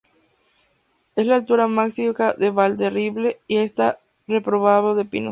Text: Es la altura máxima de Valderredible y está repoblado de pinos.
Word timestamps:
Es 1.15 1.27
la 1.27 1.35
altura 1.35 1.67
máxima 1.67 2.33
de 2.33 2.49
Valderredible 2.49 3.37
y 3.47 3.57
está 3.57 3.99
repoblado 4.27 4.95
de 4.95 5.05
pinos. 5.05 5.29